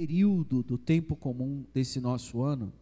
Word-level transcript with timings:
período 0.00 0.62
do 0.62 0.78
tempo 0.78 1.14
comum 1.14 1.62
desse 1.74 2.00
nosso 2.00 2.40
ano, 2.40 2.72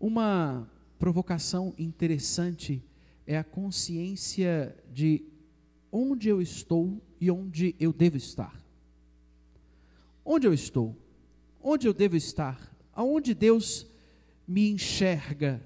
uma 0.00 0.68
provocação 0.98 1.72
interessante 1.78 2.82
é 3.24 3.38
a 3.38 3.44
consciência 3.44 4.76
de 4.92 5.22
onde 5.92 6.28
eu 6.28 6.42
estou 6.42 7.00
e 7.20 7.30
onde 7.30 7.76
eu 7.78 7.92
devo 7.92 8.16
estar. 8.16 8.60
Onde 10.24 10.44
eu 10.44 10.52
estou? 10.52 10.96
Onde 11.62 11.86
eu 11.86 11.94
devo 11.94 12.16
estar? 12.16 12.76
Aonde 12.92 13.32
Deus 13.32 13.86
me 14.44 14.70
enxerga 14.72 15.64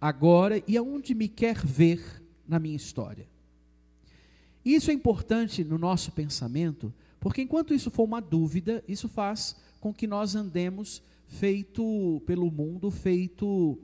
agora 0.00 0.64
e 0.66 0.74
aonde 0.78 1.14
me 1.14 1.28
quer 1.28 1.58
ver 1.58 2.24
na 2.48 2.58
minha 2.58 2.76
história? 2.76 3.28
Isso 4.64 4.90
é 4.90 4.94
importante 4.94 5.62
no 5.62 5.76
nosso 5.76 6.12
pensamento, 6.12 6.94
porque 7.20 7.42
enquanto 7.42 7.74
isso 7.74 7.90
for 7.90 8.04
uma 8.04 8.20
dúvida, 8.20 8.82
isso 8.88 9.08
faz 9.08 9.56
com 9.78 9.92
que 9.92 10.06
nós 10.06 10.34
andemos 10.34 11.02
feito 11.26 12.22
pelo 12.26 12.50
mundo, 12.50 12.90
feito 12.90 13.78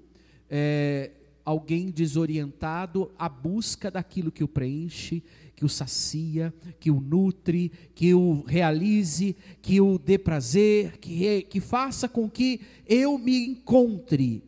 é, 0.51 1.11
alguém 1.45 1.91
desorientado 1.91 3.12
à 3.19 3.28
busca 3.28 3.91
daquilo 3.91 4.33
que 4.33 4.42
o 4.42 4.48
preenche, 4.48 5.23
que 5.55 5.64
o 5.64 5.69
sacia, 5.69 6.52
que 6.80 6.91
o 6.91 7.01
nutre, 7.01 7.70
que 7.95 8.12
o 8.12 8.42
realize, 8.42 9.37
que 9.62 9.80
o 9.80 9.98
dê 9.98 10.19
prazer, 10.19 10.98
que, 10.98 11.42
que 11.42 11.61
faça 11.61 12.09
com 12.09 12.28
que 12.28 12.61
eu 12.87 13.16
me 13.16 13.47
encontre. 13.47 14.42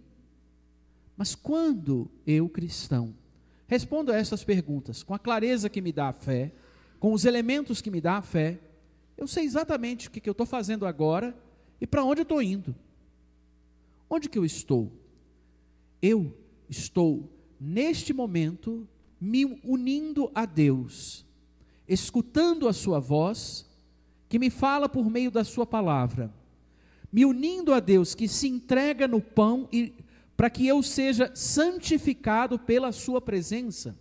Mas 1.16 1.34
quando 1.34 2.10
eu, 2.26 2.48
cristão, 2.48 3.14
respondo 3.66 4.12
a 4.12 4.16
essas 4.16 4.44
perguntas 4.44 5.02
com 5.02 5.14
a 5.14 5.18
clareza 5.18 5.68
que 5.68 5.80
me 5.80 5.92
dá 5.92 6.08
a 6.08 6.12
fé, 6.12 6.52
com 6.98 7.12
os 7.12 7.24
elementos 7.24 7.80
que 7.80 7.90
me 7.90 8.00
dá 8.00 8.16
a 8.16 8.22
fé, 8.22 8.58
eu 9.18 9.26
sei 9.26 9.44
exatamente 9.44 10.06
o 10.06 10.10
que, 10.12 10.20
que 10.20 10.28
eu 10.28 10.32
estou 10.32 10.46
fazendo 10.46 10.86
agora 10.86 11.36
e 11.80 11.86
para 11.86 12.04
onde 12.04 12.20
eu 12.20 12.22
estou 12.22 12.40
indo. 12.40 12.74
Onde 14.08 14.28
que 14.28 14.38
eu 14.38 14.44
estou? 14.44 14.92
Eu 16.00 16.32
estou, 16.70 17.28
neste 17.60 18.14
momento, 18.14 18.86
me 19.20 19.44
unindo 19.64 20.30
a 20.32 20.46
Deus, 20.46 21.26
escutando 21.88 22.68
a 22.68 22.72
Sua 22.72 23.00
voz, 23.00 23.68
que 24.28 24.38
me 24.38 24.50
fala 24.50 24.88
por 24.88 25.10
meio 25.10 25.32
da 25.32 25.42
Sua 25.42 25.66
palavra, 25.66 26.32
me 27.12 27.24
unindo 27.24 27.74
a 27.74 27.80
Deus, 27.80 28.14
que 28.14 28.28
se 28.28 28.46
entrega 28.46 29.08
no 29.08 29.20
pão 29.20 29.68
e 29.72 29.92
para 30.36 30.48
que 30.48 30.64
eu 30.64 30.80
seja 30.80 31.32
santificado 31.34 32.56
pela 32.56 32.92
Sua 32.92 33.20
presença. 33.20 33.98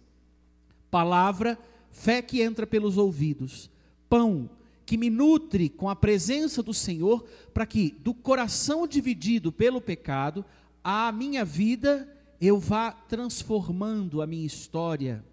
Palavra, 0.92 1.58
fé 1.90 2.22
que 2.22 2.40
entra 2.40 2.68
pelos 2.68 3.00
ouvidos, 3.00 3.72
pão 4.08 4.48
que 4.88 4.98
me 4.98 5.10
nutre 5.10 5.68
com 5.68 5.90
a 5.90 5.96
presença 5.96 6.64
do 6.64 6.74
Senhor, 6.74 7.28
para 7.54 7.66
que 7.66 7.92
do 8.00 8.14
coração 8.14 8.88
dividido 8.88 9.52
pelo 9.52 9.82
pecado, 9.82 10.46
a 10.82 11.12
minha 11.12 11.44
vida 11.44 12.10
eu 12.40 12.58
vá 12.58 12.94
transformando 12.94 14.22
a 14.22 14.26
minha 14.26 14.46
história 14.46 15.26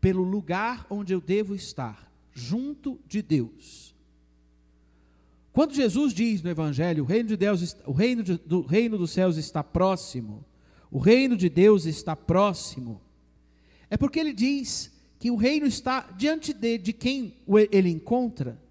pelo 0.00 0.22
lugar 0.22 0.86
onde 0.88 1.12
eu 1.12 1.20
devo 1.20 1.52
estar, 1.52 2.08
junto 2.32 3.00
de 3.08 3.22
Deus. 3.22 3.92
Quando 5.52 5.74
Jesus 5.74 6.14
diz 6.14 6.40
no 6.40 6.50
Evangelho, 6.50 7.02
o 7.02 7.06
reino 7.06 7.30
de 7.30 7.36
Deus, 7.36 7.76
o 7.84 7.92
reino 7.92 8.22
de, 8.22 8.38
do 8.38 8.60
reino 8.60 8.96
dos 8.96 9.10
céus 9.10 9.36
está 9.36 9.64
próximo, 9.64 10.44
o 10.92 11.00
reino 11.00 11.36
de 11.36 11.48
Deus 11.48 11.86
está 11.86 12.14
próximo, 12.14 13.00
é 13.90 13.96
porque 13.96 14.20
ele 14.20 14.32
diz 14.32 14.92
que 15.18 15.28
o 15.28 15.34
reino 15.34 15.66
está 15.66 16.02
diante 16.16 16.52
de, 16.52 16.78
de 16.78 16.92
quem 16.92 17.34
ele 17.72 17.88
encontra. 17.88 18.64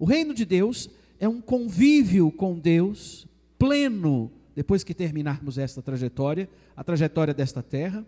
O 0.00 0.06
reino 0.06 0.32
de 0.32 0.46
Deus 0.46 0.88
é 1.18 1.28
um 1.28 1.42
convívio 1.42 2.32
com 2.32 2.58
Deus 2.58 3.28
pleno, 3.58 4.32
depois 4.56 4.82
que 4.82 4.94
terminarmos 4.94 5.58
esta 5.58 5.82
trajetória, 5.82 6.48
a 6.74 6.82
trajetória 6.82 7.34
desta 7.34 7.62
terra, 7.62 8.06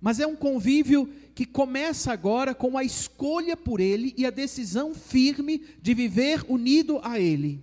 mas 0.00 0.20
é 0.20 0.26
um 0.26 0.34
convívio 0.34 1.06
que 1.34 1.44
começa 1.44 2.10
agora 2.10 2.54
com 2.54 2.78
a 2.78 2.82
escolha 2.82 3.58
por 3.58 3.78
Ele 3.78 4.14
e 4.16 4.24
a 4.24 4.30
decisão 4.30 4.94
firme 4.94 5.62
de 5.82 5.92
viver 5.92 6.46
unido 6.48 6.98
a 7.02 7.20
Ele. 7.20 7.62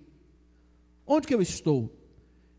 Onde 1.04 1.26
que 1.26 1.34
eu 1.34 1.42
estou? 1.42 1.92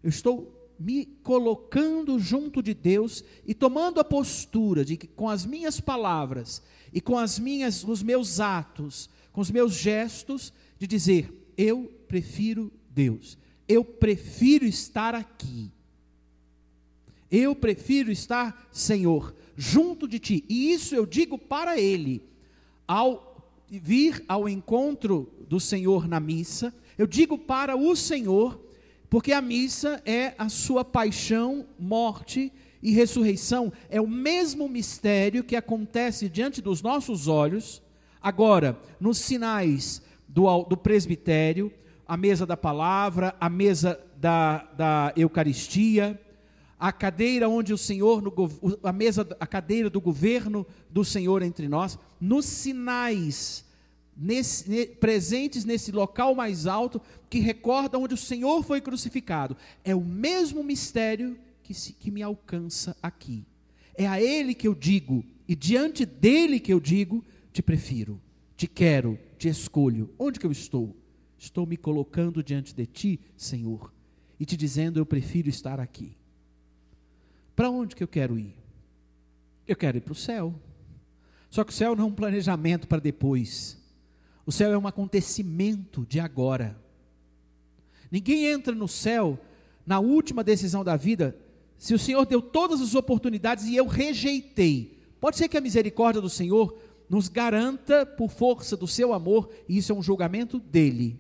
Eu 0.04 0.10
estou 0.10 0.54
me 0.78 1.06
colocando 1.24 2.20
junto 2.20 2.62
de 2.62 2.74
Deus 2.74 3.24
e 3.46 3.54
tomando 3.54 4.02
a 4.02 4.04
postura 4.04 4.84
de 4.84 4.98
que 4.98 5.08
com 5.08 5.30
as 5.30 5.46
minhas 5.46 5.80
palavras 5.80 6.62
e 6.92 7.00
com 7.00 7.18
as 7.18 7.40
minhas 7.40 7.86
os 7.86 8.04
meus 8.04 8.42
atos, 8.42 9.10
com 9.32 9.40
os 9.40 9.50
meus 9.50 9.74
gestos 9.74 10.52
de 10.80 10.88
dizer, 10.88 11.52
eu 11.58 11.92
prefiro 12.08 12.72
Deus. 12.90 13.38
Eu 13.68 13.84
prefiro 13.84 14.66
estar 14.66 15.14
aqui. 15.16 15.72
Eu 17.30 17.56
prefiro 17.56 18.12
estar, 18.12 18.70
Senhor, 18.72 19.36
junto 19.56 20.08
de 20.08 20.20
ti. 20.20 20.46
E 20.48 20.72
isso 20.72 20.96
eu 20.96 21.06
digo 21.06 21.38
para 21.38 21.80
ele. 21.80 22.24
Ao 22.88 23.28
vir 23.70 24.24
ao 24.28 24.48
encontro 24.48 25.30
do 25.50 25.60
Senhor 25.60 26.08
na 26.08 26.20
missa, 26.20 26.74
eu 26.98 27.06
digo 27.06 27.38
para 27.38 27.76
o 27.76 27.96
Senhor, 27.96 28.64
porque 29.10 29.34
a 29.34 29.42
missa 29.42 30.02
é 30.06 30.34
a 30.38 30.48
sua 30.48 30.86
paixão, 30.86 31.66
morte 31.78 32.52
e 32.82 32.92
ressurreição. 32.92 33.74
É 33.90 34.00
o 34.00 34.08
mesmo 34.08 34.70
mistério 34.70 35.44
que 35.44 35.56
acontece 35.56 36.30
diante 36.30 36.62
dos 36.62 36.82
nossos 36.82 37.28
olhos, 37.28 37.82
agora, 38.22 38.80
nos 39.00 39.18
sinais 39.18 40.02
do, 40.28 40.64
do 40.64 40.78
presbitério, 40.78 41.72
a 42.08 42.16
mesa 42.16 42.46
da 42.46 42.56
palavra, 42.56 43.36
a 43.40 43.50
mesa 43.50 44.00
da, 44.16 44.64
da 44.76 45.14
Eucaristia, 45.16 46.20
a 46.80 46.92
cadeira 46.92 47.50
onde 47.50 47.74
o 47.74 47.78
Senhor, 47.78 48.22
no, 48.22 48.34
a 48.84 48.92
mesa, 48.94 49.28
a 49.40 49.48
cadeira 49.48 49.90
do 49.90 50.00
governo 50.00 50.66
do 50.90 51.04
Senhor 51.04 51.42
entre 51.42 51.68
nós, 51.68 51.98
nos 52.20 52.46
sinais 52.46 53.66
nesse, 54.16 54.70
ne, 54.70 54.86
presentes 54.86 55.66
nesse 55.66 55.92
local 55.92 56.34
mais 56.34 56.66
alto 56.66 57.02
que 57.30 57.40
recorda 57.40 57.98
onde 57.98 58.14
o 58.14 58.18
Senhor 58.18 58.64
foi 58.64 58.80
crucificado. 58.82 59.58
É 59.84 59.96
o 59.96 60.02
mesmo 60.02 60.64
mistério 60.64 61.38
que, 61.64 61.74
se, 61.74 61.94
que 61.94 62.10
me 62.10 62.24
alcança 62.24 62.96
aqui. 63.02 63.46
É 63.96 64.08
a 64.08 64.22
Ele 64.22 64.54
que 64.54 64.68
eu 64.68 64.76
digo, 64.76 65.26
e 65.48 65.56
diante 65.56 66.06
dele 66.06 66.60
que 66.60 66.72
eu 66.72 66.80
digo, 66.80 67.24
te 67.52 67.62
prefiro, 67.62 68.22
te 68.56 68.68
quero, 68.68 69.18
te 69.38 69.48
escolho. 69.48 70.14
Onde 70.18 70.40
que 70.40 70.46
eu 70.46 70.52
estou? 70.52 70.96
Estou 71.38 71.66
me 71.66 71.78
colocando 71.78 72.44
diante 72.44 72.74
de 72.74 72.86
ti, 72.86 73.20
Senhor, 73.36 73.94
e 74.40 74.46
te 74.46 74.58
dizendo: 74.58 75.00
eu 75.00 75.06
prefiro 75.06 75.50
estar 75.50 75.80
aqui. 75.80 76.18
Para 77.56 77.70
onde 77.70 77.96
que 77.96 78.04
eu 78.04 78.08
quero 78.08 78.38
ir? 78.38 78.56
Eu 79.68 79.76
quero 79.76 79.98
ir 79.98 80.02
para 80.02 80.14
o 80.14 80.16
céu. 80.16 80.54
Só 81.50 81.64
que 81.64 81.72
o 81.72 81.76
céu 81.76 81.96
não 81.96 82.06
é 82.06 82.08
um 82.08 82.14
planejamento 82.14 82.88
para 82.88 83.00
depois. 83.00 83.78
O 84.46 84.52
céu 84.52 84.72
é 84.72 84.78
um 84.78 84.88
acontecimento 84.88 86.06
de 86.06 86.20
agora. 86.20 86.80
Ninguém 88.12 88.46
entra 88.46 88.74
no 88.74 88.88
céu 88.88 89.40
na 89.86 90.00
última 90.00 90.44
decisão 90.44 90.84
da 90.84 90.96
vida 90.96 91.38
se 91.78 91.94
o 91.94 92.00
Senhor 92.00 92.26
deu 92.26 92.42
todas 92.42 92.82
as 92.82 92.96
oportunidades 92.96 93.66
e 93.66 93.76
eu 93.76 93.86
rejeitei. 93.86 95.00
Pode 95.20 95.38
ser 95.38 95.48
que 95.48 95.58
a 95.58 95.62
misericórdia 95.62 96.22
do 96.22 96.30
Senhor 96.30 96.78
nos 97.10 97.30
garanta 97.30 98.06
por 98.06 98.30
força 98.30 98.76
do 98.76 98.88
seu 98.88 99.14
amor, 99.14 99.50
e 99.68 99.78
isso 99.78 99.92
é 99.92 99.96
um 99.96 100.04
julgamento 100.04 100.60
dele. 100.60 101.20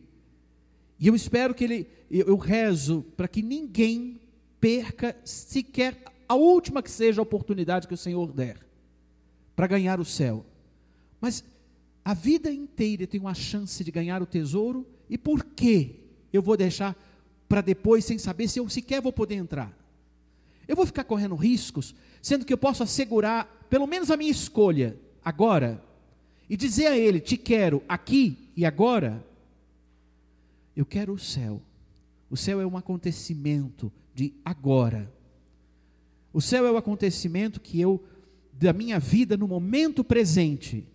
E 0.99 1.07
eu 1.07 1.15
espero 1.15 1.53
que 1.53 1.63
ele, 1.63 1.87
eu 2.09 2.35
rezo 2.35 3.03
para 3.15 3.27
que 3.27 3.41
ninguém 3.41 4.19
perca 4.59 5.15
sequer 5.23 6.03
a 6.27 6.35
última 6.35 6.83
que 6.83 6.91
seja 6.91 7.21
a 7.21 7.23
oportunidade 7.23 7.87
que 7.87 7.93
o 7.93 7.97
Senhor 7.97 8.33
der 8.33 8.57
para 9.55 9.67
ganhar 9.67 9.99
o 9.99 10.05
céu. 10.05 10.45
Mas 11.21 11.43
a 12.03 12.13
vida 12.13 12.51
inteira 12.51 13.07
tem 13.07 13.19
uma 13.19 13.33
chance 13.33 13.83
de 13.83 13.91
ganhar 13.91 14.21
o 14.21 14.25
tesouro, 14.25 14.85
e 15.09 15.17
por 15.17 15.43
que 15.43 16.03
eu 16.33 16.41
vou 16.41 16.57
deixar 16.57 16.95
para 17.47 17.61
depois 17.61 18.03
sem 18.03 18.17
saber 18.17 18.47
se 18.47 18.59
eu 18.59 18.69
sequer 18.69 19.01
vou 19.01 19.13
poder 19.13 19.35
entrar? 19.35 19.75
Eu 20.67 20.75
vou 20.75 20.85
ficar 20.85 21.05
correndo 21.05 21.35
riscos, 21.35 21.95
sendo 22.21 22.45
que 22.45 22.51
eu 22.51 22.57
posso 22.57 22.83
assegurar 22.83 23.65
pelo 23.69 23.87
menos 23.87 24.11
a 24.11 24.17
minha 24.17 24.31
escolha 24.31 24.99
agora 25.27 25.83
e 26.49 26.55
dizer 26.55 26.87
a 26.87 26.97
ele: 26.97 27.19
Te 27.19 27.35
quero 27.35 27.83
aqui 27.87 28.49
e 28.55 28.65
agora. 28.65 29.25
Eu 30.73 30.85
quero 30.85 31.13
o 31.13 31.19
céu. 31.19 31.61
O 32.29 32.37
céu 32.37 32.61
é 32.61 32.65
um 32.65 32.77
acontecimento 32.77 33.91
de 34.13 34.33
agora. 34.45 35.11
O 36.31 36.39
céu 36.39 36.65
é 36.65 36.71
o 36.71 36.77
acontecimento 36.77 37.59
que 37.59 37.81
eu, 37.81 38.01
da 38.53 38.71
minha 38.71 38.99
vida 38.99 39.35
no 39.35 39.47
momento 39.47 40.03
presente, 40.03 40.85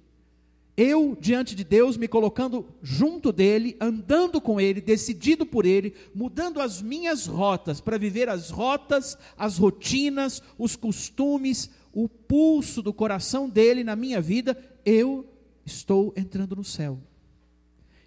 eu 0.76 1.17
diante 1.20 1.55
de 1.55 1.64
Deus, 1.64 1.96
me 1.96 2.08
colocando 2.08 2.67
junto 2.82 3.32
dele, 3.32 3.76
andando 3.81 4.40
com 4.40 4.61
ele, 4.61 4.81
decidido 4.81 5.44
por 5.44 5.67
ele, 5.67 5.94
mudando 6.14 6.61
as 6.61 6.81
minhas 6.81 7.26
rotas 7.26 7.81
para 7.81 7.99
viver 7.99 8.29
as 8.29 8.50
rotas, 8.50 9.19
as 9.37 9.58
rotinas, 9.58 10.43
os 10.56 10.75
costumes, 10.75 11.69
o 11.92 12.08
pulso 12.08 12.80
do 12.80 12.92
coração 12.92 13.48
dele 13.48 13.84
na 13.84 13.94
minha 13.94 14.20
vida, 14.20 14.56
eu 14.84 15.26
estou 15.64 16.12
entrando 16.16 16.56
no 16.56 16.64
céu. 16.64 16.98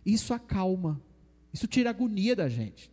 Isso 0.06 0.34
acalma, 0.34 1.02
Isso 1.54 1.68
tira 1.68 1.90
a 1.90 1.92
agonia 1.92 2.36
da 2.36 2.50
gente. 2.50 2.92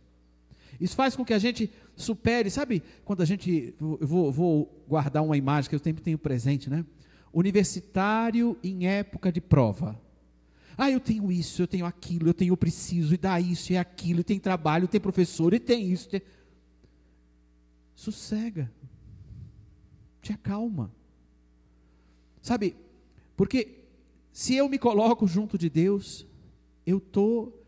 Isso 0.79 0.95
faz 0.95 1.15
com 1.15 1.23
que 1.23 1.33
a 1.33 1.39
gente 1.39 1.69
supere, 1.95 2.49
sabe? 2.49 2.81
Quando 3.05 3.21
a 3.21 3.25
gente, 3.25 3.75
eu 3.79 4.07
vou, 4.07 4.31
vou 4.31 4.85
guardar 4.87 5.23
uma 5.23 5.37
imagem 5.37 5.69
que 5.69 5.75
eu 5.75 5.79
sempre 5.79 6.03
tenho 6.03 6.17
presente, 6.17 6.69
né? 6.69 6.85
Universitário 7.31 8.57
em 8.63 8.87
época 8.87 9.31
de 9.31 9.41
prova. 9.41 9.99
Ah, 10.77 10.89
eu 10.89 10.99
tenho 10.99 11.31
isso, 11.31 11.61
eu 11.61 11.67
tenho 11.67 11.85
aquilo, 11.85 12.27
eu 12.27 12.33
tenho 12.33 12.53
eu 12.53 12.57
preciso, 12.57 13.13
e 13.13 13.17
dá 13.17 13.39
isso 13.39 13.71
e 13.71 13.77
aquilo, 13.77 14.21
e 14.21 14.23
tem 14.23 14.39
trabalho, 14.39 14.87
tem 14.87 14.99
professor, 14.99 15.53
e 15.53 15.59
tem 15.59 15.91
isso. 15.91 16.09
Tem... 16.09 16.21
Sossega. 17.95 18.71
Te 20.23 20.31
acalma. 20.31 20.89
Sabe, 22.41 22.75
porque 23.35 23.83
se 24.31 24.55
eu 24.55 24.67
me 24.67 24.79
coloco 24.79 25.27
junto 25.27 25.57
de 25.57 25.69
Deus, 25.69 26.25
eu 26.85 26.97
estou 26.97 27.61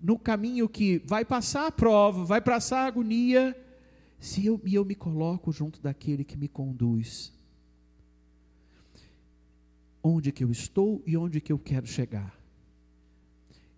no 0.00 0.18
caminho 0.18 0.68
que 0.68 0.98
vai 0.98 1.24
passar 1.24 1.66
a 1.66 1.72
prova, 1.72 2.24
vai 2.24 2.40
passar 2.40 2.84
a 2.84 2.86
agonia, 2.86 3.56
se 4.20 4.44
eu, 4.44 4.60
eu 4.70 4.84
me 4.84 4.94
coloco 4.94 5.50
junto 5.50 5.80
daquele 5.80 6.24
que 6.24 6.36
me 6.36 6.46
conduz. 6.46 7.32
Onde 10.02 10.30
que 10.30 10.44
eu 10.44 10.50
estou 10.50 11.02
e 11.06 11.16
onde 11.16 11.40
que 11.40 11.52
eu 11.52 11.58
quero 11.58 11.86
chegar. 11.86 12.38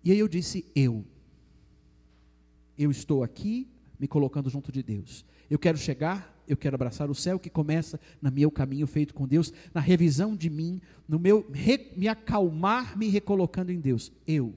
E 0.03 0.11
aí 0.11 0.19
eu 0.19 0.29
disse, 0.29 0.67
eu. 0.75 1.05
Eu 2.77 2.91
estou 2.91 3.23
aqui 3.23 3.69
me 3.99 4.09
colocando 4.09 4.51
junto 4.51 4.73
de 4.73 4.83
Deus. 4.83 5.25
Eu 5.49 5.59
quero 5.59 5.79
chegar, 5.79 6.40
eu 6.53 6.57
quero 6.57 6.75
abraçar 6.75 7.11
o 7.11 7.15
céu 7.15 7.39
que 7.39 7.49
começa 7.49 8.01
no 8.21 8.31
meu 8.31 8.51
caminho 8.51 8.87
feito 8.87 9.15
com 9.15 9.27
Deus, 9.27 9.53
na 9.73 9.81
revisão 9.81 10.35
de 10.35 10.51
mim, 10.51 10.81
no 11.09 11.19
meu 11.19 11.47
re, 11.53 11.93
me 11.97 12.09
acalmar, 12.09 12.97
me 12.99 13.09
recolocando 13.09 13.71
em 13.73 13.81
Deus. 13.81 14.13
Eu. 14.27 14.55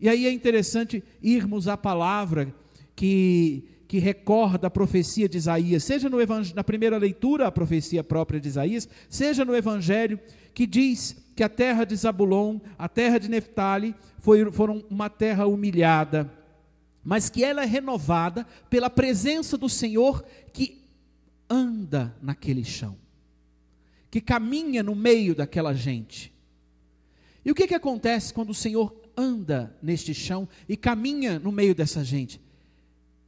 E 0.00 0.08
aí 0.08 0.26
é 0.26 0.32
interessante 0.32 1.02
irmos 1.22 1.68
à 1.68 1.76
palavra 1.76 2.52
que, 2.96 3.64
que 3.86 3.98
recorda 3.98 4.66
a 4.66 4.70
profecia 4.70 5.28
de 5.28 5.38
Isaías, 5.38 5.84
seja 5.84 6.08
no 6.08 6.18
na 6.54 6.64
primeira 6.64 6.98
leitura, 6.98 7.46
a 7.46 7.52
profecia 7.52 8.02
própria 8.02 8.40
de 8.40 8.48
Isaías, 8.48 8.88
seja 9.08 9.44
no 9.44 9.54
Evangelho, 9.54 10.18
que 10.52 10.66
diz 10.66 11.16
que 11.36 11.42
a 11.42 11.48
terra 11.48 11.84
de 11.84 11.94
Zabulon, 11.94 12.58
a 12.78 12.88
terra 12.88 13.18
de 13.18 13.28
Neftali, 13.28 13.94
foi, 14.18 14.50
foram 14.50 14.84
uma 14.90 15.08
terra 15.08 15.46
humilhada, 15.46 16.30
mas 17.04 17.28
que 17.28 17.44
ela 17.44 17.62
é 17.62 17.66
renovada 17.66 18.46
pela 18.70 18.90
presença 18.90 19.56
do 19.56 19.68
Senhor 19.68 20.24
que 20.52 20.81
anda 21.52 22.16
naquele 22.22 22.64
chão, 22.64 22.96
que 24.10 24.22
caminha 24.22 24.82
no 24.82 24.94
meio 24.94 25.34
daquela 25.34 25.74
gente. 25.74 26.32
E 27.44 27.50
o 27.50 27.54
que, 27.54 27.66
que 27.66 27.74
acontece 27.74 28.32
quando 28.32 28.50
o 28.50 28.54
Senhor 28.54 28.96
anda 29.14 29.76
neste 29.82 30.14
chão 30.14 30.48
e 30.66 30.78
caminha 30.78 31.38
no 31.38 31.52
meio 31.52 31.74
dessa 31.74 32.02
gente, 32.02 32.40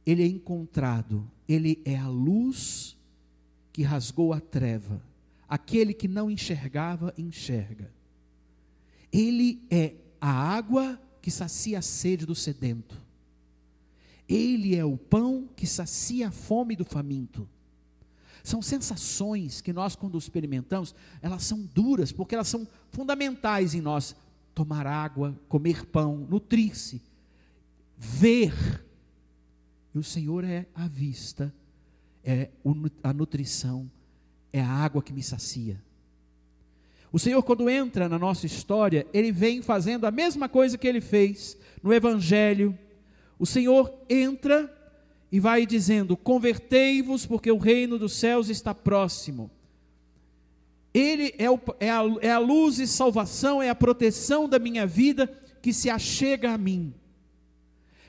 ele 0.03 0.23
é 0.23 0.27
encontrado, 0.27 1.29
ele 1.47 1.79
é 1.85 1.95
a 1.95 2.07
luz 2.07 2.97
que 3.71 3.83
rasgou 3.83 4.33
a 4.33 4.39
treva. 4.39 5.01
Aquele 5.47 5.93
que 5.93 6.07
não 6.07 6.31
enxergava, 6.31 7.13
enxerga. 7.17 7.93
Ele 9.13 9.61
é 9.69 9.93
a 10.19 10.31
água 10.31 10.99
que 11.21 11.29
sacia 11.29 11.77
a 11.77 11.81
sede 11.83 12.25
do 12.25 12.33
sedento. 12.33 12.99
Ele 14.27 14.75
é 14.75 14.83
o 14.83 14.97
pão 14.97 15.47
que 15.55 15.67
sacia 15.67 16.29
a 16.29 16.31
fome 16.31 16.75
do 16.75 16.83
faminto. 16.83 17.47
São 18.45 18.61
sensações 18.61 19.59
que 19.59 19.73
nós, 19.73 19.95
quando 19.95 20.19
experimentamos, 20.19 20.93
elas 21.19 21.41
são 21.41 21.63
duras, 21.73 22.11
porque 22.11 22.35
elas 22.35 22.47
são 22.47 22.67
fundamentais 22.91 23.73
em 23.73 23.81
nós 23.81 24.15
tomar 24.53 24.85
água, 24.85 25.35
comer 25.49 25.83
pão, 25.87 26.27
nutrir-se, 26.29 27.01
ver. 27.97 28.53
E 29.95 29.97
o 29.97 30.03
Senhor 30.03 30.43
é 30.43 30.67
a 30.75 30.87
vista, 30.87 31.51
é 32.23 32.51
a 33.01 33.11
nutrição, 33.11 33.89
é 34.53 34.61
a 34.61 34.69
água 34.69 35.01
que 35.01 35.11
me 35.11 35.23
sacia. 35.23 35.83
O 37.11 37.17
Senhor, 37.17 37.41
quando 37.41 37.67
entra 37.67 38.07
na 38.07 38.19
nossa 38.19 38.45
história, 38.45 39.07
Ele 39.11 39.31
vem 39.31 39.63
fazendo 39.63 40.05
a 40.05 40.11
mesma 40.11 40.47
coisa 40.47 40.77
que 40.77 40.87
Ele 40.87 41.01
fez 41.01 41.57
no 41.81 41.91
Evangelho. 41.91 42.77
O 43.39 43.45
Senhor 43.47 43.91
entra 44.07 44.71
e 45.35 45.39
vai 45.39 45.65
dizendo: 45.65 46.15
Convertei-vos, 46.15 47.25
porque 47.25 47.51
o 47.51 47.57
reino 47.57 47.99
dos 47.99 48.13
céus 48.13 48.47
está 48.47 48.73
próximo. 48.73 49.51
Ele 50.93 51.35
é, 51.37 51.51
o, 51.51 51.59
é, 51.77 51.91
a, 51.91 52.03
é 52.21 52.31
a 52.31 52.39
luz 52.39 52.79
e 52.79 52.87
salvação, 52.87 53.61
é 53.61 53.69
a 53.69 53.75
proteção 53.75 54.47
da 54.47 54.57
minha 54.57 54.87
vida 54.87 55.27
que 55.61 55.73
se 55.73 55.89
achega 55.89 56.53
a 56.53 56.57
mim. 56.57 56.93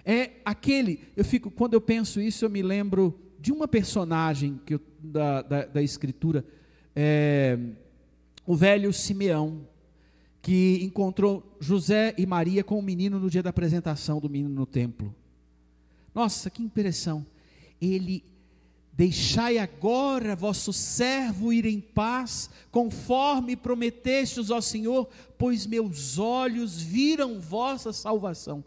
É 0.05 0.35
aquele, 0.45 1.01
eu 1.17 1.25
fico, 1.25 1.51
quando 1.51 1.75
eu 1.75 1.81
penso 1.81 2.21
isso, 2.21 2.45
eu 2.45 2.49
me 2.49 2.63
lembro 2.63 3.19
de 3.41 3.51
uma 3.51 3.67
personagem 3.67 4.61
que 4.65 4.75
eu, 4.75 4.81
da, 5.03 5.43
da, 5.43 5.65
da 5.65 5.83
Escritura, 5.83 6.45
é, 6.95 7.59
o 8.47 8.55
velho 8.55 8.93
Simeão, 8.93 9.67
que 10.41 10.79
encontrou 10.81 11.57
José 11.59 12.15
e 12.17 12.25
Maria 12.25 12.63
com 12.63 12.79
o 12.79 12.83
menino 12.83 13.19
no 13.19 13.29
dia 13.29 13.43
da 13.43 13.51
apresentação 13.51 14.21
do 14.21 14.31
menino 14.31 14.55
no 14.55 14.65
templo. 14.65 15.13
Nossa, 16.17 16.51
que 16.51 16.63
impressão! 16.63 17.25
Ele 17.81 18.25
Deixai 18.97 19.59
agora 19.59 20.35
vosso 20.35 20.73
servo 20.73 21.53
ir 21.53 21.67
em 21.67 21.83
paz, 21.83 22.49
conforme 22.71 23.55
prometestes 23.55 24.51
ao 24.51 24.63
Senhor, 24.63 25.07
pois 25.37 25.67
meus 25.67 26.19
olhos 26.19 26.81
viram 26.81 27.39
vossa 27.39 27.93
salvação. 27.93 28.65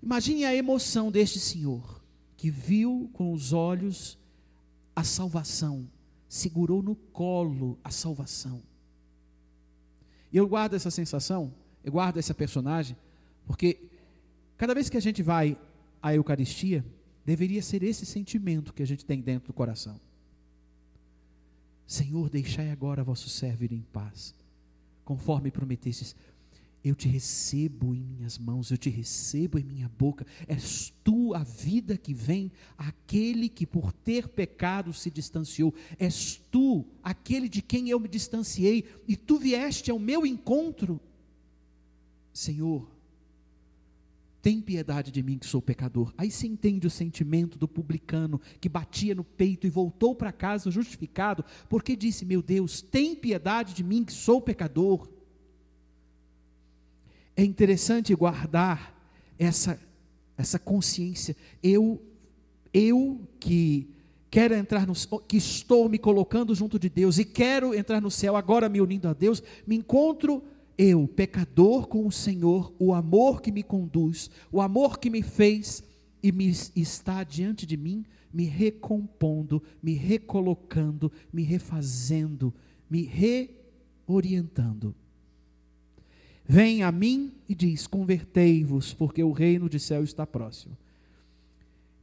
Imagine 0.00 0.44
a 0.44 0.54
emoção 0.54 1.10
deste 1.10 1.40
senhor, 1.40 2.00
que 2.36 2.48
viu 2.48 3.10
com 3.12 3.32
os 3.32 3.52
olhos 3.52 4.16
a 4.94 5.02
salvação, 5.02 5.88
segurou 6.28 6.80
no 6.80 6.94
colo 6.94 7.76
a 7.82 7.90
salvação. 7.90 8.62
E 10.32 10.36
eu 10.36 10.46
guardo 10.46 10.74
essa 10.74 10.92
sensação, 10.92 11.52
eu 11.82 11.90
guardo 11.90 12.18
essa 12.18 12.32
personagem, 12.32 12.96
porque 13.44 13.90
cada 14.56 14.74
vez 14.74 14.88
que 14.88 14.96
a 14.96 15.02
gente 15.02 15.24
vai 15.24 15.58
à 16.02 16.14
Eucaristia, 16.14 16.84
Deveria 17.24 17.62
ser 17.62 17.82
esse 17.82 18.04
sentimento 18.04 18.74
que 18.74 18.82
a 18.82 18.86
gente 18.86 19.04
tem 19.04 19.20
dentro 19.20 19.48
do 19.48 19.52
coração. 19.52 20.00
Senhor, 21.86 22.28
deixai 22.28 22.70
agora 22.70 23.04
vosso 23.04 23.28
servo 23.28 23.64
ir 23.64 23.72
em 23.72 23.82
paz, 23.92 24.34
conforme 25.04 25.50
prometestes. 25.50 26.16
Eu 26.84 26.96
te 26.96 27.06
recebo 27.06 27.94
em 27.94 28.00
minhas 28.00 28.38
mãos, 28.38 28.72
eu 28.72 28.76
te 28.76 28.90
recebo 28.90 29.56
em 29.56 29.62
minha 29.62 29.88
boca. 29.88 30.26
És 30.48 30.92
tu 31.04 31.32
a 31.32 31.44
vida 31.44 31.96
que 31.96 32.12
vem, 32.12 32.50
aquele 32.76 33.48
que 33.48 33.64
por 33.64 33.92
ter 33.92 34.26
pecado 34.26 34.92
se 34.92 35.08
distanciou. 35.08 35.72
És 35.96 36.40
tu 36.50 36.84
aquele 37.04 37.48
de 37.48 37.62
quem 37.62 37.88
eu 37.88 38.00
me 38.00 38.08
distanciei, 38.08 38.84
e 39.06 39.14
tu 39.14 39.38
vieste 39.38 39.92
ao 39.92 39.98
meu 39.98 40.26
encontro. 40.26 41.00
Senhor, 42.32 42.90
tem 44.42 44.60
piedade 44.60 45.12
de 45.12 45.22
mim 45.22 45.38
que 45.38 45.46
sou 45.46 45.62
pecador. 45.62 46.12
Aí 46.18 46.28
se 46.28 46.48
entende 46.48 46.86
o 46.86 46.90
sentimento 46.90 47.56
do 47.56 47.68
publicano 47.68 48.40
que 48.60 48.68
batia 48.68 49.14
no 49.14 49.22
peito 49.22 49.68
e 49.68 49.70
voltou 49.70 50.16
para 50.16 50.32
casa 50.32 50.70
justificado, 50.70 51.44
porque 51.68 51.94
disse: 51.94 52.24
Meu 52.24 52.42
Deus, 52.42 52.82
tem 52.82 53.14
piedade 53.14 53.72
de 53.72 53.84
mim 53.84 54.04
que 54.04 54.12
sou 54.12 54.42
pecador. 54.42 55.08
É 57.36 57.44
interessante 57.44 58.14
guardar 58.14 59.00
essa, 59.38 59.80
essa 60.36 60.58
consciência. 60.58 61.36
Eu, 61.62 62.02
eu 62.74 63.20
que 63.38 63.88
quero 64.28 64.54
entrar 64.54 64.86
no 64.86 64.94
que 65.20 65.36
estou 65.36 65.88
me 65.88 65.98
colocando 65.98 66.52
junto 66.52 66.80
de 66.80 66.88
Deus 66.88 67.16
e 67.18 67.24
quero 67.24 67.74
entrar 67.74 68.00
no 68.00 68.10
céu 68.10 68.34
agora 68.34 68.68
me 68.68 68.80
unindo 68.80 69.06
a 69.06 69.12
Deus, 69.12 69.40
me 69.66 69.76
encontro 69.76 70.42
eu, 70.82 71.06
pecador 71.06 71.86
com 71.86 72.06
o 72.06 72.12
Senhor, 72.12 72.74
o 72.76 72.92
amor 72.92 73.40
que 73.40 73.52
me 73.52 73.62
conduz, 73.62 74.28
o 74.50 74.60
amor 74.60 74.98
que 74.98 75.08
me 75.08 75.22
fez 75.22 75.82
e 76.20 76.32
me 76.32 76.48
está 76.74 77.22
diante 77.22 77.64
de 77.64 77.76
mim, 77.76 78.04
me 78.32 78.44
recompondo, 78.44 79.62
me 79.80 79.94
recolocando, 79.94 81.12
me 81.32 81.44
refazendo, 81.44 82.52
me 82.90 83.02
reorientando. 83.02 84.94
Vem 86.44 86.82
a 86.82 86.90
mim 86.90 87.32
e 87.48 87.54
diz: 87.54 87.86
Convertei-vos, 87.86 88.92
porque 88.92 89.22
o 89.22 89.30
reino 89.30 89.68
de 89.68 89.78
céu 89.78 90.02
está 90.02 90.26
próximo. 90.26 90.76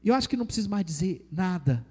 E 0.02 0.08
eu 0.08 0.16
acho 0.16 0.30
que 0.30 0.38
não 0.38 0.46
preciso 0.46 0.70
mais 0.70 0.86
dizer 0.86 1.28
nada 1.30 1.86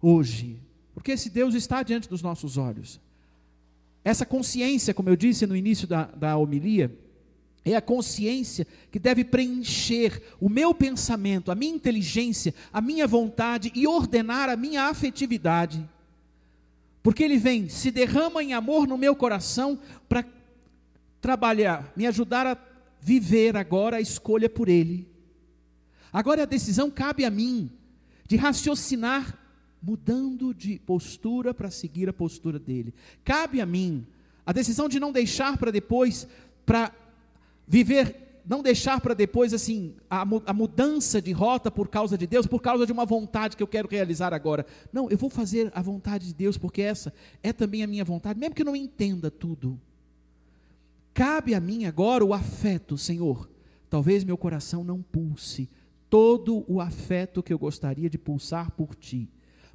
hoje, 0.00 0.62
porque 0.94 1.10
esse 1.10 1.28
Deus 1.28 1.54
está 1.54 1.82
diante 1.82 2.08
dos 2.08 2.22
nossos 2.22 2.56
olhos. 2.56 3.00
Essa 4.04 4.24
consciência, 4.24 4.94
como 4.94 5.08
eu 5.08 5.16
disse 5.16 5.46
no 5.46 5.56
início 5.56 5.86
da, 5.86 6.04
da 6.04 6.36
homilia, 6.36 6.90
é 7.64 7.76
a 7.76 7.80
consciência 7.82 8.66
que 8.90 8.98
deve 8.98 9.22
preencher 9.24 10.22
o 10.40 10.48
meu 10.48 10.74
pensamento, 10.74 11.50
a 11.50 11.54
minha 11.54 11.74
inteligência, 11.74 12.54
a 12.72 12.80
minha 12.80 13.06
vontade 13.06 13.70
e 13.74 13.86
ordenar 13.86 14.48
a 14.48 14.56
minha 14.56 14.84
afetividade. 14.84 15.86
Porque 17.02 17.22
ele 17.22 17.36
vem, 17.36 17.68
se 17.68 17.90
derrama 17.90 18.42
em 18.42 18.54
amor 18.54 18.86
no 18.86 18.96
meu 18.96 19.14
coração 19.14 19.78
para 20.08 20.24
trabalhar, 21.20 21.92
me 21.94 22.06
ajudar 22.06 22.46
a 22.46 22.56
viver 23.00 23.56
agora 23.56 23.98
a 23.98 24.00
escolha 24.00 24.48
por 24.48 24.68
ele. 24.68 25.06
Agora 26.12 26.42
a 26.42 26.46
decisão 26.46 26.90
cabe 26.90 27.24
a 27.24 27.30
mim 27.30 27.70
de 28.26 28.36
raciocinar 28.36 29.38
mudando 29.82 30.52
de 30.52 30.78
postura 30.78 31.54
para 31.54 31.70
seguir 31.70 32.08
a 32.08 32.12
postura 32.12 32.58
dele. 32.58 32.94
Cabe 33.24 33.60
a 33.60 33.66
mim 33.66 34.06
a 34.44 34.52
decisão 34.52 34.88
de 34.88 34.98
não 34.98 35.12
deixar 35.12 35.56
para 35.56 35.70
depois, 35.70 36.26
para 36.66 36.92
viver, 37.66 38.42
não 38.44 38.62
deixar 38.62 39.00
para 39.00 39.14
depois 39.14 39.54
assim 39.54 39.94
a, 40.08 40.22
a, 40.22 40.52
mudança 40.52 41.22
de 41.22 41.32
rota 41.32 41.70
por 41.70 41.88
causa 41.88 42.18
de 42.18 42.26
Deus, 42.26 42.46
por 42.46 42.60
causa 42.60 42.84
de 42.84 42.92
uma 42.92 43.06
vontade 43.06 43.56
que 43.56 43.62
eu 43.62 43.68
quero 43.68 43.88
realizar 43.88 44.34
agora. 44.34 44.66
Não, 44.92 45.08
eu 45.08 45.16
vou 45.16 45.30
fazer 45.30 45.70
a 45.74 45.80
vontade 45.80 46.26
de 46.26 46.34
Deus 46.34 46.58
porque 46.58 46.82
essa 46.82 47.12
é 47.42 47.52
também 47.52 47.82
a 47.82 47.86
minha 47.86 48.04
vontade, 48.04 48.38
mesmo 48.38 48.54
que 48.54 48.62
eu 48.62 48.66
não 48.66 48.76
entenda 48.76 49.30
tudo. 49.30 49.80
Cabe 51.14 51.54
a 51.54 51.60
mim 51.60 51.84
agora 51.84 52.24
o 52.24 52.34
afeto, 52.34 52.96
Senhor. 52.96 53.48
Talvez 53.88 54.24
meu 54.24 54.36
coração 54.36 54.84
não 54.84 55.02
pulse 55.02 55.68
todo 56.10 56.64
o 56.66 56.80
afeto 56.80 57.42
que 57.42 57.52
eu 57.52 57.58
gostaria 57.58 58.10
de 58.10 58.18
pulsar 58.18 58.72
por 58.72 58.96
ti, 58.96 59.28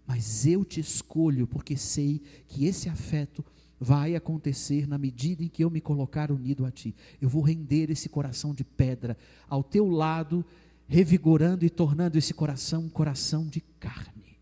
mas 0.08 0.46
eu 0.46 0.64
te 0.64 0.80
escolho 0.80 1.48
porque 1.48 1.76
sei 1.76 2.22
que 2.48 2.66
esse 2.66 2.90
afeto 2.90 3.44
vai 3.80 4.16
acontecer 4.16 4.88
na 4.88 4.98
medida 4.98 5.44
em 5.44 5.48
que 5.48 5.64
eu 5.64 5.70
me 5.70 5.82
colocar 5.82 6.32
unido 6.32 6.66
a 6.66 6.72
ti. 6.72 6.96
Eu 7.20 7.28
vou 7.28 7.42
render 7.42 7.90
esse 7.90 8.08
coração 8.08 8.54
de 8.54 8.64
pedra 8.64 9.18
ao 9.50 9.64
teu 9.64 9.90
lado, 9.90 10.46
revigorando 10.88 11.66
e 11.66 11.70
tornando 11.70 12.18
esse 12.18 12.34
coração 12.34 12.84
um 12.84 12.90
coração 12.90 13.48
de 13.48 13.62
carne. 13.80 14.40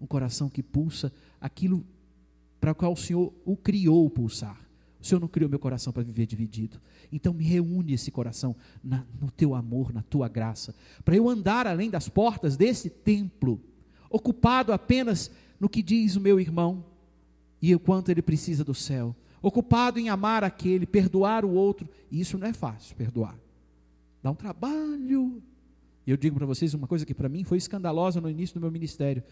Um 0.00 0.06
coração 0.06 0.48
que 0.48 0.62
pulsa 0.62 1.12
aquilo 1.40 1.84
para 2.60 2.72
o 2.72 2.74
qual 2.74 2.92
o 2.92 2.96
Senhor 2.96 3.32
o 3.44 3.56
criou 3.56 4.08
pulsar. 4.10 4.60
O 5.00 5.06
Senhor 5.06 5.20
não 5.20 5.28
criou 5.28 5.48
meu 5.48 5.60
coração 5.60 5.92
para 5.92 6.02
viver 6.02 6.26
dividido. 6.26 6.80
Então 7.10 7.32
me 7.32 7.44
reúne 7.44 7.92
esse 7.92 8.10
coração 8.10 8.54
na, 8.82 9.06
no 9.20 9.30
teu 9.30 9.54
amor, 9.54 9.92
na 9.92 10.02
tua 10.02 10.28
graça, 10.28 10.74
para 11.04 11.16
eu 11.16 11.28
andar 11.28 11.66
além 11.66 11.88
das 11.88 12.08
portas 12.08 12.56
desse 12.56 12.90
templo, 12.90 13.60
ocupado 14.10 14.72
apenas 14.72 15.30
no 15.58 15.68
que 15.68 15.82
diz 15.82 16.16
o 16.16 16.20
meu 16.20 16.40
irmão 16.40 16.84
e 17.60 17.74
o 17.74 17.80
quanto 17.80 18.10
ele 18.10 18.22
precisa 18.22 18.64
do 18.64 18.74
céu, 18.74 19.14
ocupado 19.42 19.98
em 19.98 20.08
amar 20.08 20.44
aquele, 20.44 20.86
perdoar 20.86 21.44
o 21.44 21.50
outro. 21.50 21.88
E 22.10 22.20
isso 22.20 22.38
não 22.38 22.46
é 22.46 22.52
fácil, 22.52 22.96
perdoar. 22.96 23.38
Dá 24.22 24.30
um 24.30 24.34
trabalho. 24.34 25.42
E 26.06 26.10
eu 26.10 26.16
digo 26.16 26.36
para 26.36 26.46
vocês 26.46 26.74
uma 26.74 26.86
coisa 26.86 27.04
que 27.04 27.14
para 27.14 27.28
mim 27.28 27.44
foi 27.44 27.58
escandalosa 27.58 28.20
no 28.20 28.30
início 28.30 28.54
do 28.54 28.60
meu 28.60 28.70
ministério. 28.70 29.22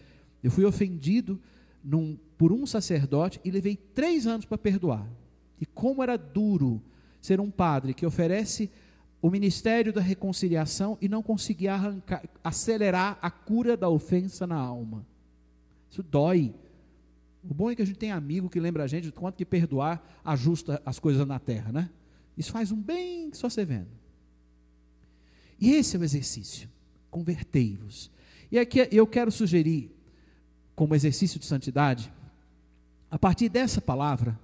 Eu 0.43 0.51
fui 0.51 0.65
ofendido 0.65 1.39
num, 1.83 2.17
por 2.37 2.51
um 2.51 2.65
sacerdote 2.65 3.39
e 3.43 3.51
levei 3.51 3.75
três 3.75 4.27
anos 4.27 4.45
para 4.45 4.57
perdoar. 4.57 5.07
E 5.59 5.65
como 5.65 6.03
era 6.03 6.17
duro 6.17 6.81
ser 7.19 7.39
um 7.39 7.49
padre 7.49 7.93
que 7.93 8.05
oferece 8.05 8.69
o 9.21 9.29
ministério 9.29 9.91
da 9.91 10.01
reconciliação 10.01 10.97
e 11.01 11.09
não 11.09 11.23
conseguir 11.23 11.69
arrancar, 11.69 12.23
acelerar 12.43 13.17
a 13.21 13.31
cura 13.31 13.75
da 13.75 13.89
ofensa 13.89 14.45
na 14.45 14.55
alma. 14.55 15.05
Isso 15.89 16.03
dói. 16.03 16.53
O 17.43 17.53
bom 17.53 17.71
é 17.71 17.75
que 17.75 17.81
a 17.81 17.85
gente 17.85 17.97
tem 17.97 18.11
amigo 18.11 18.49
que 18.49 18.59
lembra 18.59 18.83
a 18.83 18.87
gente 18.87 19.05
de 19.05 19.11
quanto 19.11 19.35
que 19.35 19.45
perdoar 19.45 20.03
ajusta 20.23 20.81
as 20.85 20.99
coisas 20.99 21.25
na 21.25 21.39
terra, 21.39 21.71
né? 21.71 21.89
Isso 22.37 22.51
faz 22.51 22.71
um 22.71 22.79
bem 22.79 23.33
só 23.33 23.49
você 23.49 23.65
vendo. 23.65 23.89
E 25.59 25.71
esse 25.71 25.95
é 25.95 25.99
o 25.99 26.03
exercício. 26.03 26.69
Convertei-vos. 27.09 28.11
E 28.51 28.59
aqui 28.59 28.87
eu 28.91 29.07
quero 29.07 29.31
sugerir, 29.31 29.91
como 30.75 30.93
exercício 30.93 31.39
de 31.39 31.45
santidade, 31.45 32.13
a 33.09 33.17
partir 33.17 33.49
dessa 33.49 33.81
palavra, 33.81 34.39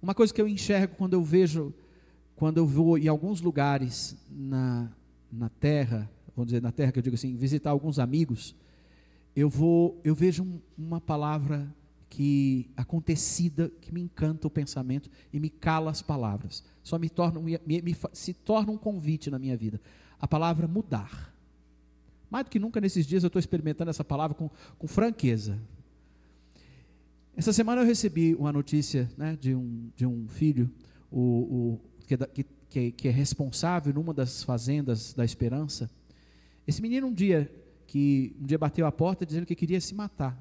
uma 0.00 0.14
coisa 0.14 0.32
que 0.32 0.40
eu 0.40 0.46
enxergo 0.46 0.94
quando 0.96 1.14
eu 1.14 1.24
vejo, 1.24 1.74
quando 2.36 2.58
eu 2.58 2.66
vou 2.66 2.98
em 2.98 3.08
alguns 3.08 3.40
lugares 3.40 4.16
na, 4.30 4.90
na 5.30 5.48
terra, 5.48 6.10
vamos 6.34 6.48
dizer, 6.48 6.62
na 6.62 6.72
terra 6.72 6.92
que 6.92 6.98
eu 6.98 7.02
digo 7.02 7.14
assim, 7.14 7.36
visitar 7.36 7.70
alguns 7.70 7.98
amigos, 7.98 8.54
eu 9.34 9.48
vou, 9.48 10.00
eu 10.04 10.14
vejo 10.14 10.42
um, 10.42 10.60
uma 10.76 11.00
palavra 11.00 11.72
que 12.08 12.70
acontecida 12.76 13.68
que 13.80 13.92
me 13.92 14.00
encanta 14.00 14.46
o 14.46 14.50
pensamento 14.50 15.10
e 15.32 15.40
me 15.40 15.50
cala 15.50 15.90
as 15.90 16.00
palavras. 16.00 16.62
Só 16.82 16.98
me 16.98 17.10
torna, 17.10 17.40
me, 17.40 17.58
me, 17.66 17.96
se 18.12 18.32
torna 18.32 18.70
um 18.70 18.78
convite 18.78 19.30
na 19.30 19.38
minha 19.38 19.56
vida. 19.56 19.80
A 20.20 20.28
palavra 20.28 20.68
mudar. 20.68 21.34
Mais 22.30 22.44
do 22.44 22.50
que 22.50 22.58
nunca 22.58 22.80
nesses 22.80 23.06
dias 23.06 23.24
eu 23.24 23.28
estou 23.28 23.40
experimentando 23.40 23.90
essa 23.90 24.04
palavra 24.04 24.36
com, 24.36 24.48
com 24.78 24.86
franqueza. 24.86 25.60
Essa 27.36 27.52
semana 27.52 27.82
eu 27.82 27.86
recebi 27.86 28.34
uma 28.36 28.52
notícia 28.52 29.10
né, 29.16 29.36
de, 29.40 29.54
um, 29.54 29.90
de 29.96 30.06
um 30.06 30.28
filho 30.28 30.70
o, 31.10 31.20
o, 31.20 31.80
que, 32.06 32.14
é 32.14 32.44
que, 32.70 32.92
que, 32.92 33.08
é 33.08 33.10
responsável 33.10 33.92
numa 33.92 34.12
das 34.12 34.42
fazendas 34.42 35.12
da 35.12 35.24
Esperança. 35.24 35.90
Esse 36.66 36.80
menino 36.80 37.06
um 37.06 37.12
dia 37.12 37.50
que 37.86 38.34
um 38.40 38.46
dia 38.46 38.58
bateu 38.58 38.86
a 38.86 38.92
porta 38.92 39.24
dizendo 39.24 39.46
que 39.46 39.54
queria 39.54 39.80
se 39.80 39.94
matar. 39.94 40.38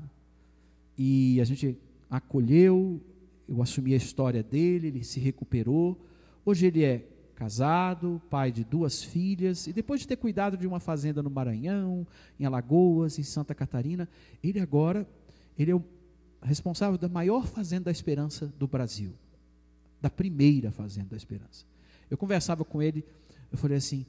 E 0.97 1.39
a 1.41 1.43
gente 1.43 1.77
acolheu, 2.09 3.01
eu 3.47 3.61
assumi 3.61 3.93
a 3.93 3.97
história 3.97 4.43
dele, 4.43 4.87
ele 4.87 5.03
se 5.03 5.19
recuperou. 5.19 5.99
Hoje 6.45 6.67
ele 6.67 6.83
é 6.83 7.07
casado, 7.35 8.21
pai 8.29 8.51
de 8.51 8.63
duas 8.63 9.03
filhas, 9.03 9.67
e 9.67 9.73
depois 9.73 10.01
de 10.01 10.07
ter 10.07 10.15
cuidado 10.15 10.55
de 10.55 10.67
uma 10.67 10.79
fazenda 10.79 11.21
no 11.21 11.29
Maranhão, 11.29 12.07
em 12.39 12.45
Alagoas, 12.45 13.17
em 13.17 13.23
Santa 13.23 13.55
Catarina, 13.55 14.07
ele 14.41 14.59
agora 14.59 15.07
ele 15.57 15.71
é 15.71 15.75
o 15.75 15.83
responsável 16.41 16.97
da 16.97 17.07
maior 17.07 17.45
fazenda 17.45 17.85
da 17.85 17.91
esperança 17.91 18.47
do 18.57 18.67
Brasil, 18.67 19.13
da 20.03 20.09
primeira 20.09 20.69
fazenda 20.69 21.11
da 21.11 21.15
esperança. 21.15 21.65
Eu 22.11 22.17
conversava 22.17 22.65
com 22.65 22.81
ele, 22.81 23.05
eu 23.49 23.57
falei 23.57 23.77
assim, 23.77 24.05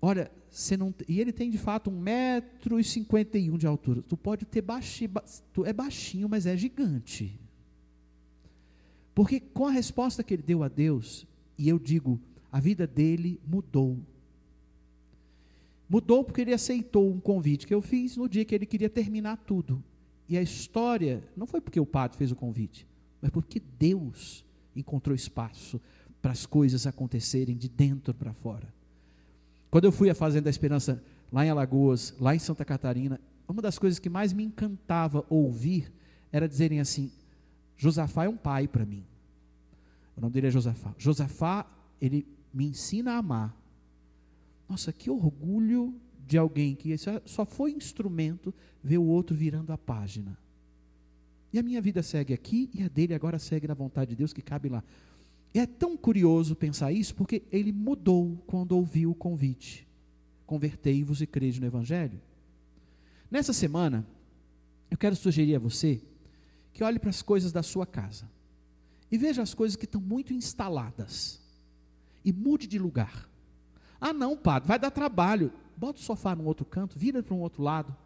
olha, 0.00 0.28
você 0.50 0.76
não. 0.76 0.92
E 1.08 1.20
ele 1.20 1.32
tem 1.32 1.48
de 1.48 1.58
fato 1.58 1.90
um 1.90 1.98
metro 1.98 2.80
e 2.80 2.82
cinquenta 2.82 3.38
e 3.38 3.48
um 3.48 3.56
de 3.56 3.64
altura. 3.64 4.02
Tu 4.02 4.16
pode 4.16 4.44
ter 4.44 4.60
baixinho, 4.60 5.12
tu 5.52 5.64
é 5.64 5.72
baixinho, 5.72 6.28
mas 6.28 6.44
é 6.44 6.56
gigante. 6.56 7.38
Porque 9.14 9.38
com 9.38 9.64
a 9.64 9.70
resposta 9.70 10.24
que 10.24 10.34
ele 10.34 10.42
deu 10.42 10.64
a 10.64 10.68
Deus, 10.68 11.24
e 11.56 11.68
eu 11.68 11.78
digo, 11.78 12.20
a 12.50 12.58
vida 12.58 12.84
dele 12.84 13.40
mudou. 13.46 13.96
Mudou 15.88 16.24
porque 16.24 16.40
ele 16.40 16.52
aceitou 16.52 17.08
um 17.08 17.20
convite 17.20 17.64
que 17.64 17.74
eu 17.74 17.80
fiz 17.80 18.16
no 18.16 18.28
dia 18.28 18.44
que 18.44 18.56
ele 18.56 18.66
queria 18.66 18.90
terminar 18.90 19.36
tudo. 19.36 19.84
E 20.28 20.36
a 20.36 20.42
história 20.42 21.22
não 21.36 21.46
foi 21.46 21.60
porque 21.60 21.78
o 21.78 21.86
padre 21.86 22.18
fez 22.18 22.32
o 22.32 22.36
convite, 22.36 22.86
mas 23.20 23.30
porque 23.30 23.60
Deus 23.78 24.44
encontrou 24.74 25.14
espaço 25.14 25.80
para 26.20 26.32
as 26.32 26.46
coisas 26.46 26.86
acontecerem 26.86 27.56
de 27.56 27.68
dentro 27.68 28.14
para 28.14 28.32
fora. 28.32 28.72
Quando 29.70 29.84
eu 29.84 29.92
fui 29.92 30.10
à 30.10 30.14
Fazenda 30.14 30.44
da 30.44 30.50
Esperança, 30.50 31.02
lá 31.32 31.44
em 31.44 31.50
Alagoas, 31.50 32.14
lá 32.20 32.34
em 32.34 32.38
Santa 32.38 32.64
Catarina, 32.64 33.20
uma 33.48 33.62
das 33.62 33.78
coisas 33.78 33.98
que 33.98 34.08
mais 34.08 34.32
me 34.32 34.44
encantava 34.44 35.24
ouvir 35.28 35.92
era 36.30 36.48
dizerem 36.48 36.80
assim: 36.80 37.10
Josafá 37.76 38.24
é 38.24 38.28
um 38.28 38.36
pai 38.36 38.68
para 38.68 38.84
mim. 38.84 39.04
O 40.16 40.20
nome 40.20 40.32
dele 40.32 40.46
é 40.46 40.50
Josafá. 40.50 40.94
Josafá, 40.98 41.66
ele 42.00 42.26
me 42.52 42.66
ensina 42.66 43.12
a 43.14 43.18
amar. 43.18 43.56
Nossa, 44.68 44.92
que 44.92 45.10
orgulho 45.10 45.94
de 46.26 46.38
alguém 46.38 46.74
que 46.74 46.94
só 47.26 47.44
foi 47.44 47.72
instrumento 47.72 48.54
ver 48.82 48.98
o 48.98 49.04
outro 49.04 49.34
virando 49.34 49.72
a 49.72 49.78
página. 49.78 50.38
E 51.52 51.58
a 51.58 51.62
minha 51.62 51.80
vida 51.80 52.02
segue 52.02 52.32
aqui 52.32 52.70
e 52.72 52.82
a 52.82 52.88
dele 52.88 53.14
agora 53.14 53.38
segue 53.38 53.68
na 53.68 53.74
vontade 53.74 54.10
de 54.10 54.16
Deus 54.16 54.32
que 54.32 54.40
cabe 54.40 54.68
lá. 54.68 54.82
E 55.54 55.58
é 55.58 55.66
tão 55.66 55.96
curioso 55.96 56.56
pensar 56.56 56.92
isso 56.92 57.14
porque 57.14 57.42
ele 57.52 57.72
mudou 57.72 58.42
quando 58.46 58.72
ouviu 58.72 59.10
o 59.10 59.14
convite. 59.14 59.86
Convertei-vos 60.46 61.20
e 61.20 61.26
crede 61.26 61.60
no 61.60 61.66
Evangelho. 61.66 62.20
Nessa 63.30 63.52
semana, 63.52 64.06
eu 64.90 64.96
quero 64.96 65.14
sugerir 65.14 65.56
a 65.56 65.58
você 65.58 66.00
que 66.72 66.82
olhe 66.82 66.98
para 66.98 67.10
as 67.10 67.20
coisas 67.20 67.52
da 67.52 67.62
sua 67.62 67.86
casa 67.86 68.30
e 69.10 69.18
veja 69.18 69.42
as 69.42 69.52
coisas 69.52 69.76
que 69.76 69.84
estão 69.84 70.00
muito 70.00 70.32
instaladas 70.32 71.40
e 72.24 72.32
mude 72.32 72.66
de 72.66 72.78
lugar. 72.78 73.28
Ah, 74.00 74.12
não, 74.12 74.36
padre, 74.36 74.68
vai 74.68 74.78
dar 74.78 74.90
trabalho 74.90 75.52
bota 75.82 75.98
o 75.98 76.02
sofá 76.02 76.36
no 76.36 76.44
outro 76.44 76.64
canto, 76.64 76.98
vira 76.98 77.22
para 77.22 77.34
um 77.34 77.40
outro 77.40 77.62
lado, 77.62 77.96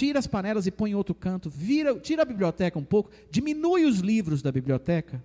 tira 0.00 0.18
as 0.18 0.26
panelas 0.26 0.66
e 0.66 0.70
põe 0.70 0.92
em 0.92 0.94
outro 0.94 1.14
canto, 1.14 1.50
vira, 1.50 1.94
tira 2.00 2.22
a 2.22 2.24
biblioteca 2.24 2.78
um 2.78 2.84
pouco, 2.84 3.10
diminui 3.30 3.84
os 3.84 3.98
livros 3.98 4.40
da 4.40 4.50
biblioteca. 4.50 5.22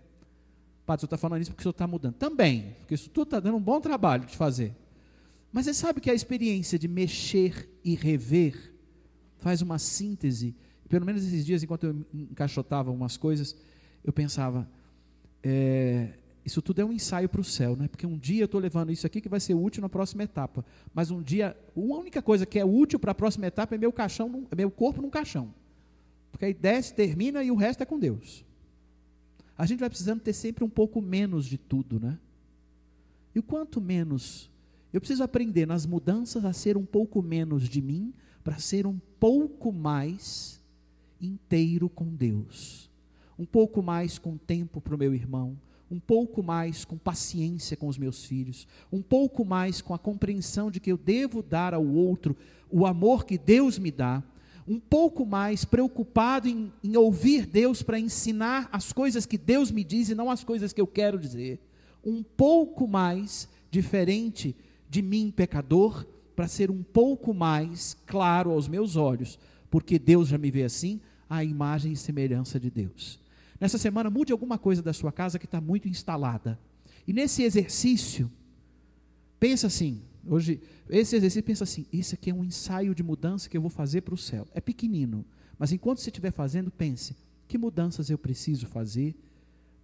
Padre, 0.85 0.99
o 0.99 1.01
senhor 1.01 1.15
está 1.15 1.17
falando 1.17 1.41
isso 1.41 1.51
porque 1.51 1.61
o 1.61 1.63
senhor 1.63 1.71
está 1.71 1.87
mudando. 1.87 2.15
Também, 2.15 2.75
porque 2.79 2.93
isso 2.93 3.09
tudo 3.09 3.27
está 3.27 3.39
dando 3.39 3.55
um 3.55 3.61
bom 3.61 3.79
trabalho 3.79 4.25
de 4.25 4.35
fazer. 4.35 4.75
Mas 5.49 5.63
você 5.63 5.73
sabe 5.73 6.01
que 6.01 6.11
a 6.11 6.13
experiência 6.13 6.77
de 6.77 6.89
mexer 6.89 7.69
e 7.85 7.95
rever 7.95 8.73
faz 9.37 9.61
uma 9.61 9.79
síntese. 9.79 10.53
Pelo 10.89 11.05
menos 11.05 11.25
esses 11.25 11.45
dias, 11.45 11.63
enquanto 11.63 11.85
eu 11.85 12.05
encaixotava 12.13 12.91
umas 12.91 13.15
coisas, 13.15 13.55
eu 14.03 14.11
pensava, 14.11 14.69
é, 15.41 16.09
isso 16.45 16.61
tudo 16.61 16.79
é 16.79 16.85
um 16.85 16.93
ensaio 16.93 17.27
para 17.27 17.41
o 17.41 17.43
céu, 17.43 17.75
né? 17.75 17.87
Porque 17.87 18.05
um 18.05 18.17
dia 18.17 18.43
eu 18.43 18.45
estou 18.45 18.61
levando 18.61 18.91
isso 18.91 19.07
aqui 19.07 19.19
que 19.19 19.27
vai 19.27 19.39
ser 19.39 19.55
útil 19.55 19.81
na 19.81 19.89
próxima 19.89 20.23
etapa. 20.23 20.63
Mas 20.93 21.09
um 21.09 21.21
dia, 21.21 21.57
a 21.75 21.79
única 21.79 22.21
coisa 22.21 22.45
que 22.45 22.59
é 22.59 22.63
útil 22.63 22.99
para 22.99 23.11
a 23.11 23.15
próxima 23.15 23.47
etapa 23.47 23.73
é 23.73 23.77
meu 23.79 23.91
caixão, 23.91 24.47
meu 24.55 24.69
corpo 24.69 25.01
num 25.01 25.09
caixão. 25.09 25.51
Porque 26.31 26.45
aí 26.45 26.53
desce, 26.53 26.93
termina 26.93 27.43
e 27.43 27.49
o 27.49 27.55
resto 27.55 27.81
é 27.81 27.85
com 27.85 27.97
Deus. 27.97 28.45
A 29.57 29.65
gente 29.65 29.79
vai 29.79 29.89
precisando 29.89 30.19
ter 30.19 30.33
sempre 30.33 30.63
um 30.63 30.69
pouco 30.69 31.01
menos 31.01 31.45
de 31.45 31.57
tudo, 31.57 31.99
né? 31.99 32.19
E 33.33 33.39
o 33.39 33.43
quanto 33.43 33.81
menos 33.81 34.51
Eu 34.95 35.01
preciso 35.01 35.23
aprender 35.23 35.65
nas 35.65 35.85
mudanças 35.85 36.45
a 36.45 36.53
ser 36.53 36.77
um 36.77 36.85
pouco 36.85 37.21
menos 37.21 37.67
de 37.67 37.81
mim, 37.81 38.13
para 38.41 38.57
ser 38.59 38.87
um 38.87 38.97
pouco 39.19 39.73
mais 39.73 40.63
inteiro 41.19 41.89
com 41.89 42.15
Deus. 42.15 42.89
Um 43.37 43.45
pouco 43.45 43.83
mais 43.83 44.17
com 44.17 44.37
tempo 44.37 44.79
para 44.79 44.95
o 44.95 44.97
meu 44.97 45.13
irmão, 45.13 45.59
um 45.89 45.99
pouco 45.99 46.41
mais 46.41 46.83
com 46.83 46.97
paciência 46.97 47.77
com 47.77 47.87
os 47.87 47.97
meus 47.97 48.25
filhos, 48.25 48.67
um 48.91 49.01
pouco 49.01 49.45
mais 49.45 49.81
com 49.81 49.93
a 49.93 49.99
compreensão 49.99 50.71
de 50.71 50.79
que 50.79 50.91
eu 50.91 50.97
devo 50.97 51.43
dar 51.43 51.73
ao 51.73 51.85
outro 51.85 52.35
o 52.69 52.85
amor 52.85 53.25
que 53.25 53.37
Deus 53.37 53.77
me 53.77 53.91
dá, 53.91 54.23
um 54.67 54.79
pouco 54.79 55.25
mais 55.25 55.63
preocupado 55.63 56.47
em, 56.47 56.71
em 56.83 56.97
ouvir 56.97 57.45
Deus 57.45 57.83
para 57.83 57.99
ensinar 57.99 58.67
as 58.71 58.91
coisas 58.91 59.25
que 59.25 59.37
Deus 59.37 59.69
me 59.69 59.83
diz 59.83 60.09
e 60.09 60.15
não 60.15 60.31
as 60.31 60.43
coisas 60.43 60.73
que 60.73 60.81
eu 60.81 60.87
quero 60.87 61.19
dizer, 61.19 61.59
um 62.03 62.23
pouco 62.23 62.87
mais 62.87 63.47
diferente 63.69 64.55
de 64.89 65.01
mim, 65.01 65.31
pecador, 65.31 66.05
para 66.35 66.47
ser 66.47 66.71
um 66.71 66.83
pouco 66.83 67.33
mais 67.33 67.95
claro 68.05 68.51
aos 68.51 68.67
meus 68.67 68.95
olhos, 68.95 69.39
porque 69.69 69.99
Deus 69.99 70.27
já 70.27 70.37
me 70.37 70.51
vê 70.51 70.63
assim, 70.63 70.99
a 71.29 71.43
imagem 71.43 71.93
e 71.93 71.97
semelhança 71.97 72.59
de 72.59 72.69
Deus. 72.69 73.19
Nessa 73.59 73.77
semana, 73.77 74.09
mude 74.09 74.31
alguma 74.31 74.57
coisa 74.57 74.81
da 74.81 74.93
sua 74.93 75.11
casa 75.11 75.39
que 75.39 75.45
está 75.45 75.61
muito 75.61 75.87
instalada. 75.87 76.59
E 77.07 77.13
nesse 77.13 77.43
exercício, 77.43 78.31
pensa 79.39 79.67
assim, 79.67 80.01
hoje, 80.27 80.61
esse 80.89 81.15
exercício 81.15 81.43
pensa 81.43 81.63
assim, 81.63 81.85
isso 81.91 82.15
aqui 82.15 82.29
é 82.29 82.33
um 82.33 82.43
ensaio 82.43 82.93
de 82.93 83.03
mudança 83.03 83.49
que 83.49 83.55
eu 83.55 83.61
vou 83.61 83.69
fazer 83.69 84.01
para 84.01 84.13
o 84.13 84.17
céu. 84.17 84.47
É 84.53 84.59
pequenino, 84.59 85.25
mas 85.57 85.71
enquanto 85.71 85.99
você 85.99 86.09
estiver 86.09 86.31
fazendo, 86.31 86.69
pense, 86.69 87.15
que 87.47 87.57
mudanças 87.57 88.09
eu 88.09 88.17
preciso 88.17 88.67
fazer 88.67 89.15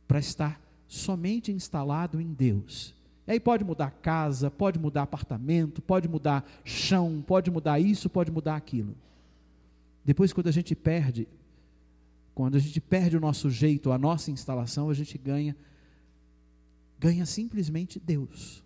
para 0.08 0.20
estar 0.20 0.60
somente 0.88 1.51
instalado 1.51 2.20
em 2.20 2.34
Deus? 2.34 2.94
E 3.28 3.32
aí 3.32 3.40
pode 3.40 3.63
mudar 3.63 3.92
casa, 3.92 4.50
pode 4.51 4.80
mudar 4.80 5.04
apartamento, 5.04 5.82
pode 5.82 6.10
mudar 6.10 6.46
chão, 6.66 7.24
pode 7.25 7.50
mudar 7.50 7.80
isso, 7.80 8.10
pode 8.10 8.32
mudar 8.32 8.56
aquilo. 8.56 8.96
Depois, 10.04 10.34
quando 10.34 10.48
a 10.48 10.51
gente 10.51 10.75
perde, 10.75 11.28
quando 12.34 12.56
a 12.56 12.60
gente 12.60 12.80
perde 12.80 13.18
o 13.18 13.20
nosso 13.20 13.50
jeito, 13.50 13.92
a 13.92 13.98
nossa 13.98 14.32
instalação, 14.32 14.90
a 14.90 14.94
gente 14.94 15.18
ganha, 15.18 15.56
ganha 17.00 17.26
simplesmente 17.26 18.00
Deus. 18.00 18.64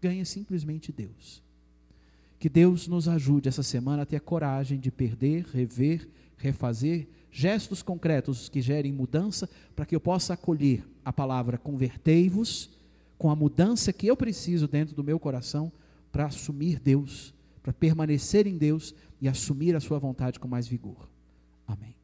Ganha 0.00 0.24
simplesmente 0.24 0.92
Deus. 0.92 1.42
Que 2.38 2.48
Deus 2.48 2.88
nos 2.88 3.08
ajude 3.08 3.48
essa 3.48 3.62
semana 3.62 4.02
a 4.02 4.06
ter 4.06 4.16
a 4.16 4.20
coragem 4.20 4.78
de 4.78 4.90
perder, 4.90 5.46
rever, 5.46 6.08
refazer 6.36 7.08
gestos 7.30 7.82
concretos 7.82 8.48
que 8.48 8.60
gerem 8.60 8.92
mudança, 8.92 9.48
para 9.74 9.84
que 9.84 9.94
eu 9.94 10.00
possa 10.00 10.34
acolher 10.34 10.84
a 11.04 11.12
palavra 11.12 11.58
convertei-vos 11.58 12.70
com 13.18 13.30
a 13.30 13.36
mudança 13.36 13.92
que 13.92 14.06
eu 14.06 14.16
preciso 14.16 14.68
dentro 14.68 14.94
do 14.94 15.02
meu 15.02 15.18
coração 15.18 15.72
para 16.12 16.26
assumir 16.26 16.78
Deus, 16.78 17.34
para 17.62 17.72
permanecer 17.72 18.46
em 18.46 18.56
Deus 18.56 18.94
e 19.20 19.28
assumir 19.28 19.74
a 19.74 19.80
sua 19.80 19.98
vontade 19.98 20.38
com 20.38 20.46
mais 20.46 20.68
vigor. 20.68 21.08
Amém. 21.66 21.96